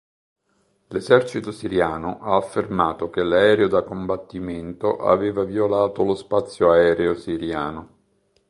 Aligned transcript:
L'esercito 0.87 1.51
siriano 1.51 2.17
ha 2.21 2.35
affermato 2.35 3.11
che 3.11 3.21
l'aereo 3.21 3.67
da 3.67 3.83
combattimento 3.83 4.95
aveva 4.97 5.43
violato 5.43 6.03
lo 6.03 6.15
spazio 6.15 6.71
aereo 6.71 7.13
siriano. 7.13 7.89